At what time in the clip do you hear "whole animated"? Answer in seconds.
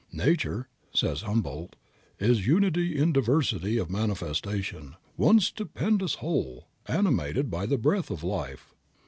6.15-7.51